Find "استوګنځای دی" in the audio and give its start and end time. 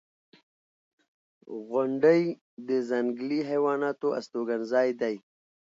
4.19-5.15